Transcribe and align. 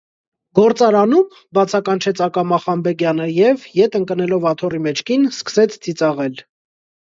-Գործարանո՞ւմ,- 0.59 1.35
բացականչեց 1.57 2.21
ակամա 2.27 2.59
Խանբեգյանը 2.65 3.29
և, 3.41 3.69
ետ 3.83 3.99
ընկնելով 4.01 4.49
աթոռի 4.55 4.83
մեջքին, 4.89 5.31
սկսեց 5.39 5.81
ծիծաղել: 5.87 6.45